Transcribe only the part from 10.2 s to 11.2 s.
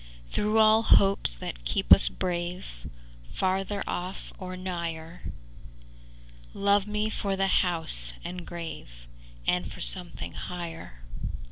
higher.